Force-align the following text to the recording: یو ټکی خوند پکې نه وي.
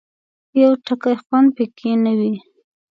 یو 0.61 0.71
ټکی 0.85 1.15
خوند 1.23 1.47
پکې 1.55 1.91
نه 2.03 2.11
وي. 2.19 2.33